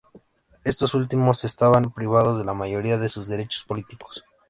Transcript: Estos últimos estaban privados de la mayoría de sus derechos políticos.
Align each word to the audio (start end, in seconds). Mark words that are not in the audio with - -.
Estos 0.63 0.95
últimos 0.95 1.43
estaban 1.43 1.93
privados 1.93 2.39
de 2.39 2.43
la 2.43 2.55
mayoría 2.55 2.97
de 2.97 3.07
sus 3.07 3.27
derechos 3.27 3.65
políticos. 3.65 4.25